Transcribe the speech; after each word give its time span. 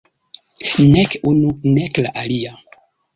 Nek 0.93 1.11
unu 1.31 1.49
nek 1.75 1.93
la 2.03 2.09
alia. 2.21 2.53